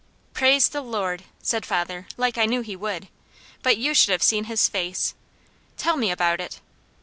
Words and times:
"Praise 0.33 0.67
the 0.69 0.81
Lord!" 0.81 1.25
said 1.43 1.63
father 1.63 2.07
like 2.17 2.35
I 2.35 2.47
knew 2.47 2.61
he 2.61 2.75
would, 2.75 3.07
but 3.61 3.77
you 3.77 3.93
should 3.93 4.09
have 4.13 4.23
seen 4.23 4.45
his 4.45 4.67
face. 4.67 5.13
"Tell 5.77 5.95
me 5.95 6.09
about 6.09 6.39
it!" 6.41 6.59